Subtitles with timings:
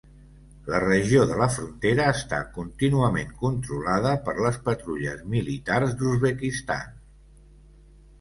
[0.73, 6.97] La regió de la frontera està contínuament controlada per les patrulles militars d'Uzbekistan.